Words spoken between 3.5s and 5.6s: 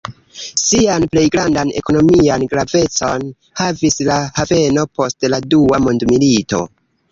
havis la haveno post la